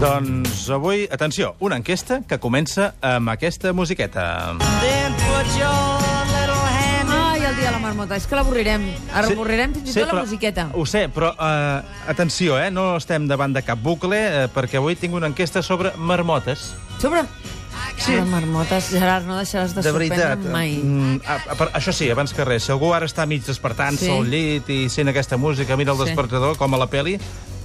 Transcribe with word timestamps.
Doncs 0.00 0.70
avui, 0.70 1.06
atenció, 1.12 1.54
una 1.60 1.76
enquesta 1.76 2.22
que 2.26 2.38
comença 2.40 2.94
amb 3.04 3.28
aquesta 3.28 3.74
musiqueta. 3.76 4.54
Ai, 7.10 7.42
el 7.44 7.56
dia 7.58 7.66
de 7.66 7.72
la 7.74 7.80
marmota. 7.82 8.16
És 8.16 8.24
que 8.24 8.38
l'avorrirem. 8.38 8.86
Avorrirem 9.12 9.74
fins 9.76 9.92
i 9.92 10.00
tot 10.00 10.14
la 10.16 10.22
musiqueta. 10.24 10.70
Ho 10.72 10.86
sé, 10.88 11.04
però 11.12 11.34
uh, 11.34 11.84
atenció, 12.08 12.56
eh? 12.56 12.70
no 12.72 12.94
estem 12.96 13.28
davant 13.28 13.52
de 13.52 13.60
cap 13.66 13.78
bucle, 13.84 14.16
eh, 14.16 14.48
perquè 14.54 14.80
avui 14.80 14.96
tinc 14.96 15.14
una 15.20 15.28
enquesta 15.28 15.60
sobre 15.62 15.92
marmotes. 16.00 16.70
Sobre... 17.02 17.26
Sí. 18.00 18.14
Les 18.16 18.24
marmotes, 18.24 18.86
Gerard, 18.94 19.26
no 19.28 19.36
deixaràs 19.36 19.74
de, 19.76 19.82
De 19.84 19.92
veritat. 19.92 20.40
mai. 20.48 20.78
Mm, 20.80 21.18
a, 21.28 21.34
a, 21.52 21.54
per, 21.58 21.66
això 21.76 21.92
sí, 21.92 22.08
abans 22.08 22.32
que 22.32 22.46
res, 22.48 22.64
si 22.64 22.72
algú 22.72 22.94
ara 22.96 23.04
està 23.04 23.26
mig 23.28 23.44
despertant-se 23.44 24.06
Sí. 24.06 24.14
al 24.14 24.24
llit 24.32 24.68
i 24.72 24.88
sent 24.88 25.12
aquesta 25.12 25.36
música, 25.36 25.76
mira 25.76 25.92
el 25.92 25.98
Sí. 26.00 26.04
despertador, 26.08 26.56
com 26.56 26.72
a 26.74 26.78
la 26.80 26.86
peli, 26.88 27.18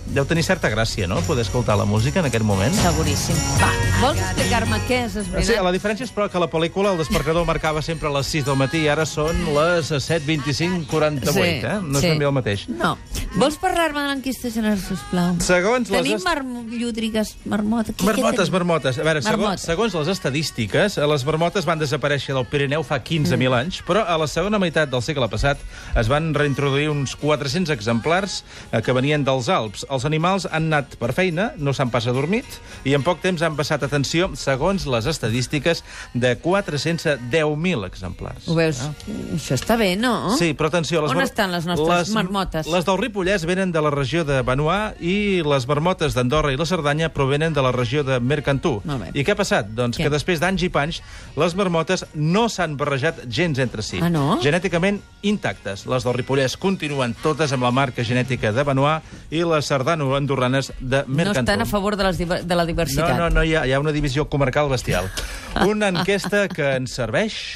deu 0.05 0.25
tenir 0.25 0.43
certa 0.43 0.69
gràcia, 0.69 1.07
no?, 1.07 1.19
poder 1.25 1.45
escoltar 1.45 1.77
la 1.77 1.85
música 1.85 2.19
en 2.21 2.25
aquest 2.29 2.45
moment. 2.45 2.73
Seguríssim. 2.77 3.35
Va, 3.61 3.71
vols 4.01 4.19
explicar-me 4.21 4.79
què 4.87 4.99
és 5.05 5.13
Sí, 5.15 5.19
esbrinat? 5.23 5.63
la 5.65 5.71
diferència 5.73 6.05
és, 6.05 6.11
però, 6.13 6.29
que 6.29 6.37
a 6.37 6.43
la 6.43 6.49
pel·lícula 6.51 6.91
el 6.93 6.97
despertador 7.01 7.45
marcava 7.45 7.81
sempre 7.81 8.09
a 8.09 8.11
les 8.17 8.27
6 8.27 8.45
del 8.45 8.55
matí 8.59 8.83
i 8.85 8.87
ara 8.91 9.05
són 9.09 9.35
les 9.55 9.89
7.25.48, 9.91 11.31
Sí, 11.33 11.41
eh? 11.41 11.79
No 11.81 11.99
sí. 11.99 12.05
és 12.05 12.11
ben 12.11 12.19
bé 12.19 12.25
el 12.25 12.35
mateix. 12.35 12.67
No. 12.69 12.97
Vols 13.35 13.57
parlar-me 13.59 13.99
de 13.99 14.07
l'enquista, 14.07 14.47
Gerard, 14.47 14.79
sisplau? 14.79 15.33
Segons 15.43 15.89
les... 15.91 15.99
Tenim 16.05 16.15
est- 16.15 16.23
marmllúdrigues, 16.23 17.33
marmota... 17.51 17.91
Què- 17.91 17.97
què 17.99 18.05
Marmotes, 18.07 18.45
tenim? 18.47 18.53
marmotes. 18.55 18.95
A 18.95 19.03
veure, 19.03 19.21
segons, 19.25 19.41
Marmota. 19.43 19.61
segons 19.65 19.95
les 19.99 20.11
estadístiques, 20.13 20.95
eh, 20.95 21.07
les 21.11 21.25
marmotes 21.27 21.67
van 21.67 21.81
desaparèixer 21.81 22.31
del 22.37 22.45
Pirineu 22.47 22.85
fa 22.87 23.01
15.000 23.03 23.35
Mm. 23.51 23.57
anys, 23.57 23.81
però 23.83 24.05
a 24.07 24.15
la 24.21 24.27
segona 24.31 24.55
meitat 24.57 24.87
del 24.89 25.03
segle 25.03 25.27
passat 25.27 25.59
es 25.99 26.07
van 26.07 26.29
reintroduir 26.33 26.87
uns 26.93 27.17
400 27.19 27.73
exemplars 27.75 28.37
eh, 28.71 28.79
que 28.81 28.95
venien 28.95 29.25
dels 29.27 29.49
Alps. 29.51 29.83
Els 29.91 30.07
animals 30.07 30.47
han 30.49 30.71
anat 30.71 30.95
per 30.95 31.11
feina, 31.11 31.49
no 31.57 31.73
s'han 31.75 31.91
pas 31.91 32.07
adormit, 32.07 32.47
i 32.87 32.95
en 32.95 33.03
poc 33.03 33.19
temps 33.19 33.43
han 33.43 33.59
passat, 33.59 33.83
atenció, 33.83 34.31
segons 34.39 34.87
les 34.87 35.11
estadístiques, 35.11 35.83
de 36.13 36.37
410.000 36.39 37.83
exemplars. 37.91 38.47
Ho 38.47 38.55
veus? 38.55 38.79
Això 39.35 39.59
està 39.59 39.75
bé, 39.75 39.97
no? 39.99 40.37
Sí, 40.39 40.53
però 40.55 40.71
atenció... 40.71 41.03
Les 41.03 41.11
On 41.11 41.19
mar- 41.19 41.27
estan 41.27 41.51
les 41.51 41.67
nostres 41.67 42.15
marmotes? 42.15 42.71
Les 42.71 42.87
del 42.87 42.97
Ripollès 43.25 43.45
venen 43.49 43.71
de 43.73 43.81
la 43.81 43.89
regió 43.89 44.21
de 44.23 44.35
Benoit 44.45 44.99
i 45.01 45.41
les 45.41 45.63
marmotes 45.65 46.13
d'Andorra 46.13 46.51
i 46.53 46.57
la 46.59 46.65
Cerdanya 46.69 47.07
provenen 47.09 47.55
de 47.55 47.61
la 47.65 47.71
regió 47.73 48.03
de 48.05 48.19
Mercantú. 48.21 48.75
I 49.17 49.23
què 49.25 49.33
ha 49.33 49.37
passat? 49.39 49.71
Doncs 49.73 49.97
Què? 49.97 50.03
que 50.05 50.11
després 50.13 50.37
d'anys 50.39 50.61
i 50.61 50.69
panys, 50.69 50.99
les 51.33 51.55
marmotes 51.57 52.05
no 52.13 52.43
s'han 52.53 52.75
barrejat 52.77 53.23
gens 53.25 53.57
entre 53.57 53.81
si. 53.81 53.97
Ah, 53.97 54.11
no? 54.13 54.37
Genèticament 54.45 55.01
intactes. 55.25 55.87
Les 55.89 56.05
del 56.05 56.13
Ripollès 56.19 56.53
continuen 56.61 57.15
totes 57.23 57.49
amb 57.57 57.65
la 57.65 57.71
marca 57.73 58.05
genètica 58.05 58.51
de 58.53 58.61
Benoit 58.63 59.01
i 59.33 59.41
les 59.41 59.65
sardano-andorranes 59.73 60.69
de 60.79 61.01
No 61.07 61.15
Mercantú. 61.23 61.39
estan 61.49 61.61
a 61.61 61.65
favor 61.65 61.97
de, 61.97 62.03
les, 62.05 62.17
de 62.21 62.55
la 62.55 62.61
No, 62.61 62.67
diversitat. 62.69 63.17
no, 63.17 63.31
no, 63.31 63.41
hi 63.43 63.55
ha, 63.55 63.65
hi 63.65 63.73
ha 63.73 63.79
una 63.81 63.91
divisió 63.91 64.29
comarcal 64.29 64.69
bestial. 64.69 65.09
Una 65.65 65.87
enquesta 65.87 66.47
que 66.47 66.75
ens 66.75 66.91
serveix... 66.93 67.55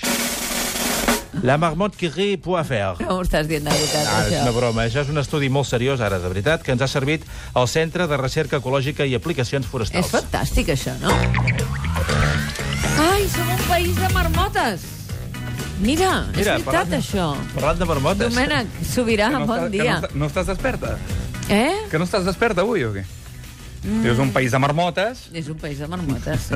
La 1.43 1.57
marmotte 1.57 1.95
qui 1.95 2.09
rit 2.09 2.41
pour 2.41 2.59
faire. 2.65 2.95
No 2.99 3.15
ho 3.17 3.21
estàs 3.23 3.47
dient 3.47 3.63
de 3.63 3.71
veritat, 3.71 4.05
Ah, 4.07 4.23
és 4.27 4.33
això. 4.33 4.41
una 4.43 4.51
broma. 4.51 4.83
Això 4.85 5.01
és 5.01 5.09
un 5.09 5.17
estudi 5.17 5.49
molt 5.49 5.67
seriós, 5.67 6.01
ara, 6.01 6.19
de 6.19 6.27
veritat, 6.27 6.61
que 6.63 6.71
ens 6.73 6.81
ha 6.81 6.87
servit 6.87 7.23
al 7.53 7.67
Centre 7.67 8.07
de 8.07 8.17
Recerca 8.17 8.57
Ecològica 8.57 9.05
i 9.05 9.15
Aplicacions 9.15 9.65
És 9.65 9.71
Forestals. 9.71 10.11
fantàstic, 10.11 10.67
això, 10.67 10.97
no? 10.99 11.09
Ai, 12.99 13.27
som 13.29 13.47
un 13.49 13.63
país 13.69 13.95
de 13.95 14.09
marmotes! 14.09 14.81
Mira, 15.79 16.25
és 16.33 16.37
Mira, 16.37 16.51
veritat, 16.57 16.65
parlant 16.65 16.93
això. 16.99 17.35
Parlant 17.55 17.79
de 17.79 17.85
marmotes. 17.85 18.33
Domènec, 18.33 18.67
Sobirà, 18.83 19.29
no, 19.31 19.45
bon 19.45 19.59
estàs- 19.59 19.71
dia. 19.71 19.83
Que 19.83 19.89
no, 19.89 19.95
estàs- 20.01 20.15
no 20.15 20.25
estàs 20.27 20.45
desperta? 20.47 20.97
Eh? 21.47 21.71
Que 21.89 21.97
no 21.97 22.03
estàs 22.05 22.25
desperta 22.25 22.61
avui 22.61 22.83
o 22.83 22.91
què? 22.93 23.05
Mm. 23.83 24.01
Dius 24.03 24.19
un 24.19 24.31
país 24.35 24.51
de 24.51 24.59
marmotes. 24.59 25.29
És 25.33 25.47
un 25.47 25.57
país 25.57 25.79
de 25.79 25.87
marmotes, 25.87 26.49
sí. 26.49 26.55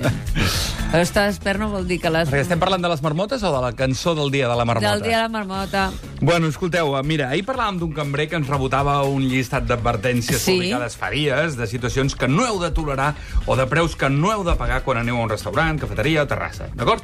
Però 0.94 1.02
estar 1.02 1.24
despert 1.30 1.58
no 1.62 1.70
vol 1.72 1.88
dir 1.88 1.98
que 2.04 2.12
les... 2.12 2.28
Perquè 2.30 2.44
estem 2.44 2.60
parlant 2.62 2.84
de 2.84 2.90
les 2.92 3.02
marmotes 3.02 3.42
o 3.48 3.52
de 3.54 3.62
la 3.64 3.72
cançó 3.78 4.14
del 4.18 4.30
dia 4.34 4.50
de 4.52 4.58
la 4.60 4.66
marmota? 4.68 4.92
Del 4.92 5.02
dia 5.08 5.22
de 5.22 5.24
la 5.24 5.30
marmota. 5.32 5.86
Bueno, 6.22 6.48
escolteu, 6.52 6.92
eh, 7.00 7.04
mira, 7.08 7.30
ahir 7.32 7.46
parlàvem 7.48 7.80
d'un 7.82 7.94
cambrer 7.96 8.28
que 8.30 8.38
ens 8.38 8.50
rebotava 8.52 9.00
un 9.08 9.24
llistat 9.26 9.66
d'advertències 9.70 10.44
Sí. 10.44 10.58
publicades 10.58 10.98
fa 11.00 11.10
dies, 11.16 11.58
de 11.58 11.68
situacions 11.68 12.16
que 12.16 12.28
no 12.28 12.46
heu 12.46 12.60
de 12.62 12.72
tolerar 12.76 13.14
o 13.48 13.56
de 13.56 13.66
preus 13.72 13.96
que 13.96 14.10
no 14.12 14.32
heu 14.34 14.44
de 14.44 14.58
pagar 14.60 14.84
quan 14.84 15.00
aneu 15.02 15.18
a 15.18 15.24
un 15.24 15.32
restaurant, 15.32 15.80
cafeteria 15.80 16.24
o 16.24 16.28
terrassa, 16.28 16.68
d'acord? 16.76 17.02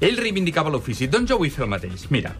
Ell 0.00 0.20
reivindicava 0.20 0.70
l'ofici, 0.70 1.08
doncs 1.08 1.30
jo 1.32 1.38
vull 1.40 1.50
fer 1.50 1.64
el 1.64 1.72
mateix. 1.72 2.06
Mira, 2.10 2.36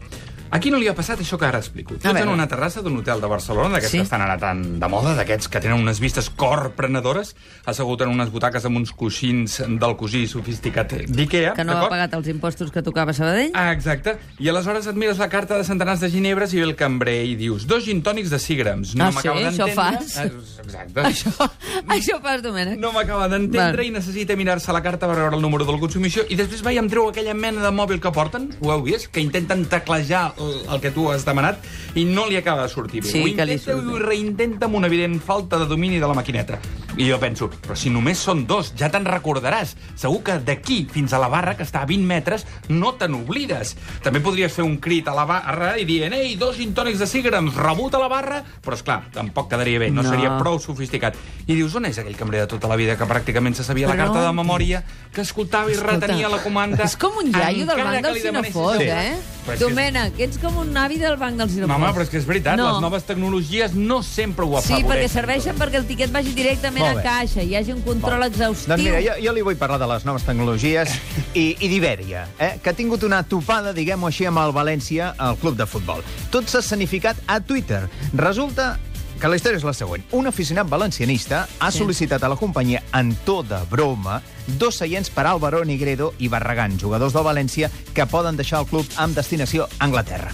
a 0.53 0.59
qui 0.61 0.69
no 0.71 0.77
li 0.77 0.87
ha 0.87 0.93
passat 0.93 1.19
això 1.23 1.37
que 1.41 1.47
ara 1.49 1.57
explico? 1.59 1.95
Tu 1.97 2.07
ets 2.11 2.21
en 2.21 2.29
una 2.29 2.45
terrassa 2.47 2.81
d'un 2.85 2.95
hotel 3.01 3.19
de 3.23 3.27
Barcelona, 3.31 3.69
d'aquests 3.75 3.91
Sí. 3.91 3.97
que 3.97 4.03
estan 4.05 4.21
ara 4.21 4.37
tan 4.37 4.79
de 4.79 4.87
moda, 4.87 5.15
d'aquests 5.17 5.49
que 5.49 5.59
tenen 5.59 5.79
unes 5.81 5.99
vistes 5.99 6.29
corprenedores, 6.29 7.35
assegut 7.65 8.01
en 8.05 8.09
unes 8.13 8.29
butaques 8.31 8.63
amb 8.65 8.77
uns 8.77 8.91
coixins 8.93 9.59
del 9.67 9.95
cosí 9.97 10.25
sofisticat 10.27 10.93
d'Ikea, 11.09 11.53
Que 11.57 11.63
no 11.65 11.73
ha 11.77 11.89
pagat 11.89 12.13
els 12.13 12.27
impostos 12.27 12.71
que 12.71 12.81
tocava 12.85 13.13
Sabadell. 13.13 13.51
Ah, 13.53 13.71
exacte. 13.73 14.17
I 14.39 14.49
aleshores 14.49 14.87
et 14.87 14.95
mires 14.95 15.17
la 15.17 15.29
carta 15.29 15.57
de 15.57 15.63
centenars 15.63 15.99
de 15.99 16.09
ginebres 16.11 16.53
i 16.53 16.57
ve 16.61 16.63
el 16.69 16.75
cambrer 16.75 17.25
i 17.25 17.35
dius 17.35 17.65
dos 17.67 17.83
gin 17.85 18.03
tònics 18.03 18.29
de 18.29 18.39
6 18.39 18.57
grams. 18.59 18.95
No 18.95 19.05
Ah, 19.05 19.11
sí? 19.11 19.27
Això 19.27 19.67
fas? 19.73 20.17
Ah, 20.17 20.29
Exacte. 20.63 21.01
Això, 21.01 21.49
això 21.87 22.21
fas, 22.21 22.41
Domènec. 22.41 22.77
No 22.79 22.91
m'acaba 22.93 23.27
d'entendre 23.27 23.83
i 23.85 23.89
necessita 23.91 24.35
mirar-se 24.39 24.71
la 24.71 24.81
carta 24.81 25.07
per 25.07 25.15
veure 25.17 25.35
el 25.35 25.41
número 25.41 25.65
de 25.65 25.71
la 25.73 25.79
consumició 25.79 26.23
i 26.29 26.35
després 26.39 26.63
va 26.65 26.71
i 26.73 26.77
em 26.79 26.87
treu 26.89 27.09
aquella 27.09 27.33
mena 27.33 27.61
de 27.61 27.71
mòbil 27.75 27.99
que 27.99 28.11
porten, 28.11 28.49
ho 28.61 28.71
heu 28.71 28.81
vist? 28.83 29.07
Que 29.11 29.19
intenten 29.19 29.65
teclejar 29.65 30.33
el, 30.51 30.81
que 30.81 30.91
tu 30.91 31.09
has 31.11 31.25
demanat 31.25 31.63
i 31.95 32.05
no 32.05 32.27
li 32.29 32.37
acaba 32.39 32.67
de 32.67 32.73
sortir 32.73 33.03
bé. 33.03 33.09
Sí, 33.11 33.21
ho 33.23 33.27
intenta 33.27 33.77
i 33.77 33.93
ho 33.93 33.99
reintenta 34.01 34.69
amb 34.69 34.79
una 34.81 34.89
evident 34.91 35.19
falta 35.21 35.59
de 35.61 35.67
domini 35.69 36.01
de 36.01 36.09
la 36.09 36.17
maquineta. 36.17 36.59
I 36.95 37.07
jo 37.09 37.17
penso, 37.19 37.47
però 37.49 37.73
si 37.75 37.89
només 37.89 38.19
són 38.21 38.43
dos, 38.45 38.73
ja 38.77 38.85
te'n 38.93 39.05
recordaràs. 39.07 39.71
Segur 39.97 40.19
que 40.23 40.35
d'aquí 40.45 40.83
fins 40.91 41.13
a 41.13 41.17
la 41.17 41.27
barra, 41.27 41.55
que 41.57 41.63
està 41.65 41.81
a 41.81 41.87
20 41.89 42.05
metres, 42.05 42.45
no 42.69 42.93
te 42.99 43.07
n'oblides. 43.09 43.71
També 44.05 44.19
podries 44.21 44.53
fer 44.53 44.61
un 44.63 44.77
crit 44.77 45.07
a 45.09 45.15
la 45.17 45.25
barra 45.25 45.71
i 45.81 45.85
dient 45.89 46.13
ei, 46.13 46.35
dos 46.37 46.59
intònics 46.61 46.99
de 47.01 47.07
6 47.09 47.25
grams, 47.25 47.55
rebut 47.57 47.95
a 47.97 47.99
la 48.03 48.07
barra, 48.11 48.43
però 48.61 48.77
és 48.77 48.83
clar, 48.85 48.99
tampoc 49.11 49.49
quedaria 49.49 49.79
bé, 49.79 49.89
no, 49.89 50.03
No. 50.03 50.09
seria 50.09 50.37
prou 50.37 50.59
sofisticat. 50.59 51.15
I 51.47 51.55
dius, 51.55 51.73
on 51.75 51.85
és 51.89 51.97
aquell 51.97 52.15
cambrer 52.15 52.41
de 52.41 52.47
tota 52.47 52.67
la 52.67 52.75
vida 52.77 52.95
que 52.95 53.05
pràcticament 53.09 53.55
se 53.55 53.63
sabia 53.63 53.87
la 53.87 53.95
Però- 53.95 54.05
carta 54.13 54.27
de 54.27 54.31
memòria, 54.33 54.83
que 55.11 55.21
escoltava 55.21 55.71
i 55.71 55.73
Escolta, 55.73 55.93
retenia 56.05 56.29
la 56.29 56.43
comanda... 56.43 56.83
És 56.83 56.95
com 56.95 57.17
un 57.17 57.31
iaio 57.33 57.65
del 57.65 57.83
banc 57.83 58.03
del 58.05 58.21
Cinefós, 58.21 58.77
eh? 58.81 59.15
Però 59.43 59.47
que 59.47 59.53
és- 59.55 59.59
Domènec, 59.59 60.19
ets 60.19 60.37
com 60.37 60.57
un 60.57 60.77
avi 60.77 60.97
del 60.99 61.17
banc 61.17 61.35
del 61.37 61.49
Cinefós. 61.49 61.67
Mama, 61.73 61.91
però 61.93 62.03
és 62.03 62.09
que 62.09 62.17
és 62.17 62.25
veritat, 62.25 62.55
No. 62.55 62.71
les 62.71 62.81
noves 62.81 63.03
tecnologies 63.03 63.73
no 63.73 64.01
sempre 64.03 64.45
ho 64.45 64.61
Sí, 64.61 64.73
afavoreixen. 64.73 64.87
perquè 64.89 65.07
serveixen 65.09 65.57
perquè 65.57 65.75
el 65.81 65.85
tiquet 65.87 66.11
vagi 66.11 66.31
directament 66.33 66.82
Molt 66.83 66.99
bé. 66.99 67.03
caixa 67.03 67.41
hi 67.43 67.55
hagi 67.55 67.73
un 67.73 67.81
control 67.81 68.23
exhaustiu. 68.27 68.69
Doncs 68.73 68.83
mira, 68.83 69.01
jo, 69.01 69.17
jo 69.23 69.33
li 69.33 69.41
vull 69.41 69.57
parlar 69.57 69.79
de 69.79 69.87
les 69.87 70.05
noves 70.05 70.23
tecnologies 70.27 70.93
i, 71.33 71.55
i 71.59 71.67
d'Ibèria, 71.71 72.27
eh, 72.37 72.53
que 72.63 72.69
ha 72.69 72.77
tingut 72.77 73.03
una 73.03 73.23
topada, 73.23 73.73
diguem-ho 73.73 74.07
així, 74.07 74.25
amb 74.29 74.37
el 74.43 74.51
València, 74.55 75.13
al 75.17 75.37
club 75.41 75.55
de 75.57 75.65
futbol. 75.65 76.03
Tot 76.31 76.47
s'ha 76.51 76.59
escenificat 76.59 77.17
a 77.27 77.39
Twitter. 77.41 77.85
Resulta 78.13 78.77
que 79.19 79.29
la 79.29 79.37
història 79.37 79.55
és 79.57 79.63
la 79.63 79.71
següent. 79.77 80.01
Un 80.11 80.27
aficionat 80.27 80.67
valencianista 80.67 81.45
ha 81.59 81.69
Sí. 81.71 81.79
sol·licitat 81.79 82.23
a 82.23 82.27
la 82.27 82.35
companyia, 82.35 82.81
en 82.93 83.13
to 83.23 83.41
de 83.43 83.59
broma, 83.71 84.21
dos 84.59 84.75
seients 84.81 85.09
per 85.09 85.25
Álvaro 85.27 85.63
Negredo 85.63 86.13
i 86.19 86.27
Barragán, 86.27 86.77
jugadors 86.79 87.13
del 87.13 87.23
València, 87.23 87.69
que 87.93 88.05
poden 88.05 88.35
deixar 88.35 88.59
el 88.59 88.65
club 88.67 88.85
amb 88.97 89.15
destinació 89.15 89.63
a 89.79 89.85
Anglaterra. 89.85 90.33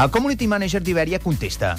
El 0.00 0.10
community 0.10 0.46
manager 0.46 0.80
d'Ibèria 0.82 1.18
contesta 1.18 1.76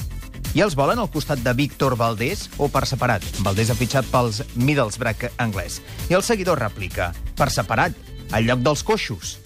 i 0.51 0.61
els 0.63 0.75
volen 0.75 0.99
al 0.99 1.09
costat 1.11 1.39
de 1.45 1.53
Víctor 1.55 1.95
Valdés 1.99 2.49
o 2.59 2.67
per 2.71 2.83
separat? 2.89 3.23
Valdés 3.45 3.71
ha 3.71 3.77
fitxat 3.77 4.07
pels 4.11 4.41
Middlesbrough 4.55 5.29
anglès. 5.39 5.79
I 6.09 6.17
el 6.17 6.25
seguidor 6.27 6.59
replica, 6.59 7.11
per 7.37 7.47
separat, 7.53 7.95
al 8.31 8.47
lloc 8.47 8.63
dels 8.65 8.83
coixos. 8.83 9.37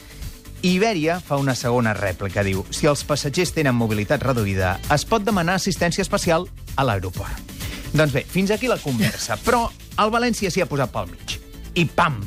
Ibèria 0.66 1.20
fa 1.22 1.38
una 1.38 1.54
segona 1.54 1.94
rèplica, 1.94 2.42
diu, 2.42 2.64
si 2.74 2.90
els 2.90 3.04
passatgers 3.06 3.54
tenen 3.54 3.78
mobilitat 3.78 4.24
reduïda, 4.26 4.80
es 4.94 5.06
pot 5.06 5.22
demanar 5.22 5.60
assistència 5.60 6.02
especial 6.02 6.48
a 6.76 6.88
l'aeroport. 6.88 7.54
Doncs 7.94 8.16
bé, 8.16 8.26
fins 8.26 8.50
aquí 8.52 8.68
la 8.72 8.82
conversa, 8.82 9.38
però 9.46 9.68
el 10.02 10.14
València 10.14 10.50
s'hi 10.50 10.66
ha 10.66 10.70
posat 10.70 10.92
pel 10.96 11.12
mig. 11.14 11.38
I 11.78 11.86
pam! 11.86 12.18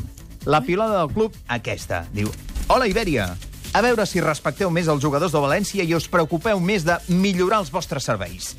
La 0.46 0.62
pilota 0.62 1.00
del 1.00 1.10
club, 1.12 1.34
aquesta. 1.50 2.04
Diu, 2.14 2.30
hola 2.70 2.86
Ibèria, 2.88 3.32
a 3.72 3.82
veure 3.84 4.06
si 4.08 4.22
respecteu 4.24 4.70
més 4.72 4.88
els 4.88 5.02
jugadors 5.02 5.34
de 5.34 5.42
València 5.42 5.84
i 5.84 5.94
us 5.94 6.08
preocupeu 6.08 6.60
més 6.60 6.86
de 6.86 6.96
millorar 7.08 7.60
els 7.62 7.72
vostres 7.72 8.06
serveis. 8.08 8.54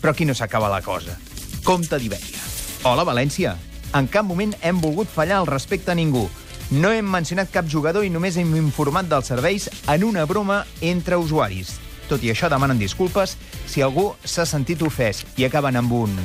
Però 0.00 0.14
aquí 0.14 0.24
no 0.24 0.34
s'acaba 0.34 0.70
la 0.72 0.80
cosa. 0.82 1.16
Compte 1.64 1.98
d'Ibèria. 2.00 2.40
Hola, 2.84 3.04
València. 3.04 3.54
En 3.94 4.08
cap 4.10 4.26
moment 4.26 4.54
hem 4.62 4.80
volgut 4.80 5.08
fallar 5.08 5.38
al 5.40 5.50
respecte 5.50 5.92
a 5.92 5.98
ningú. 5.98 6.26
No 6.72 6.90
hem 6.90 7.06
mencionat 7.08 7.52
cap 7.52 7.68
jugador 7.68 8.04
i 8.04 8.10
només 8.10 8.38
hem 8.40 8.54
informat 8.56 9.08
dels 9.08 9.28
serveis 9.30 9.68
en 9.88 10.04
una 10.04 10.24
broma 10.24 10.64
entre 10.80 11.20
usuaris. 11.20 11.76
Tot 12.08 12.24
i 12.24 12.32
això, 12.32 12.50
demanen 12.52 12.80
disculpes 12.80 13.36
si 13.68 13.84
algú 13.84 14.10
s'ha 14.24 14.44
sentit 14.48 14.82
ofès 14.82 15.24
i 15.36 15.46
acaben 15.48 15.76
amb 15.80 15.92
un... 16.04 16.18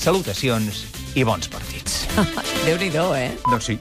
Salutacions 0.00 0.86
i 1.12 1.26
bons 1.28 1.50
partits. 1.52 2.06
Déu-n'hi-do, 2.64 3.10
eh? 3.18 3.34
Doncs 3.50 3.66
sí. 3.68 3.76